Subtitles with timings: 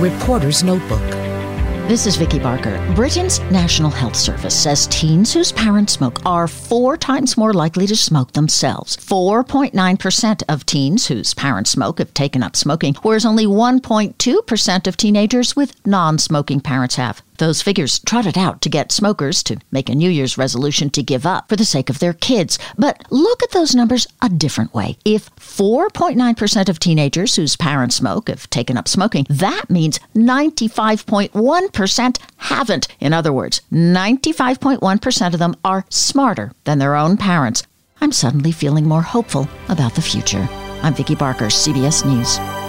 [0.00, 1.00] Reporter's Notebook.
[1.88, 2.76] This is Vicki Barker.
[2.94, 7.96] Britain's National Health Service says teens whose parents smoke are four times more likely to
[7.96, 8.98] smoke themselves.
[8.98, 15.56] 4.9% of teens whose parents smoke have taken up smoking, whereas only 1.2% of teenagers
[15.56, 17.22] with non smoking parents have.
[17.38, 21.26] Those figures trotted out to get smokers to make a New Year's resolution to give
[21.26, 22.58] up for the sake of their kids.
[22.78, 24.98] But look at those numbers a different way.
[25.04, 32.88] If 4.9% of teenagers whose parents smoke have taken up smoking, that means 95.1% haven't.
[33.00, 37.62] In other words, 95.1% of them are smarter than their own parents.
[38.00, 40.48] I'm suddenly feeling more hopeful about the future.
[40.82, 42.65] I'm Vicki Barker, CBS News.